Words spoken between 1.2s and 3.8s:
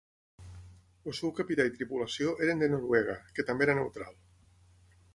capità i tripulació eren de Noruega, que també